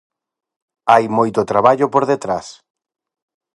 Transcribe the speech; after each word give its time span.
Hai 0.91 1.05
moito 1.17 1.47
traballo 1.51 1.87
por 1.93 2.03
detrás. 2.11 2.47